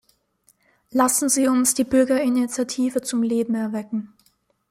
Lassen 0.89 1.29
Sie 1.29 1.47
uns 1.47 1.75
die 1.75 1.83
Bürgerinitiative 1.83 3.03
zum 3.03 3.21
Leben 3.21 3.53
erwecken. 3.53 4.13